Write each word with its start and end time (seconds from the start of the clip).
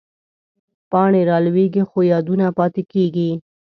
پاڼې 0.91 1.21
رالوېږي، 1.29 1.83
خو 1.89 1.99
یادونه 2.11 2.45
پاتې 2.57 2.81
کېږي 2.91 3.29